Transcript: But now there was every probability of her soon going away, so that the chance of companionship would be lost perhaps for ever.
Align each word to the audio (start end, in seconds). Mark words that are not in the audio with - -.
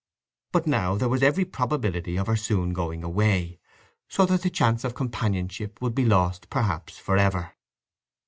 But 0.51 0.65
now 0.65 0.95
there 0.95 1.07
was 1.09 1.21
every 1.21 1.45
probability 1.45 2.17
of 2.17 2.25
her 2.25 2.35
soon 2.35 2.73
going 2.73 3.03
away, 3.03 3.59
so 4.07 4.25
that 4.25 4.41
the 4.41 4.49
chance 4.49 4.83
of 4.83 4.95
companionship 4.95 5.79
would 5.79 5.93
be 5.93 6.05
lost 6.05 6.49
perhaps 6.49 6.97
for 6.97 7.17
ever. 7.17 7.53